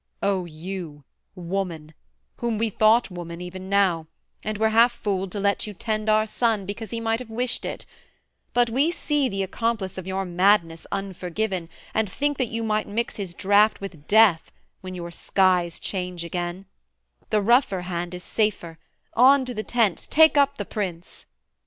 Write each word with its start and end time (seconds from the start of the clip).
'O 0.23 0.45
you, 0.45 1.03
Woman, 1.35 1.93
whom 2.37 2.57
we 2.57 2.71
thought 2.71 3.11
woman 3.11 3.39
even 3.39 3.69
now, 3.69 4.07
And 4.43 4.57
were 4.57 4.69
half 4.69 4.91
fooled 4.91 5.31
to 5.33 5.39
let 5.39 5.67
you 5.67 5.75
tend 5.75 6.09
our 6.09 6.25
son, 6.25 6.65
Because 6.65 6.89
he 6.89 6.99
might 6.99 7.19
have 7.19 7.29
wished 7.29 7.65
it 7.65 7.85
but 8.51 8.71
we 8.71 8.89
see, 8.89 9.29
The 9.29 9.43
accomplice 9.43 9.99
of 9.99 10.07
your 10.07 10.25
madness 10.25 10.87
unforgiven, 10.91 11.69
And 11.93 12.09
think 12.11 12.39
that 12.39 12.49
you 12.49 12.63
might 12.63 12.87
mix 12.87 13.17
his 13.17 13.35
draught 13.35 13.79
with 13.79 14.07
death, 14.07 14.51
When 14.81 14.95
your 14.95 15.11
skies 15.11 15.79
change 15.79 16.23
again: 16.23 16.65
the 17.29 17.43
rougher 17.43 17.81
hand 17.81 18.15
Is 18.15 18.23
safer: 18.23 18.79
on 19.13 19.45
to 19.45 19.53
the 19.53 19.61
tents: 19.61 20.07
take 20.07 20.35
up 20.35 20.57
the 20.57 20.65
Prince.' 20.65 21.27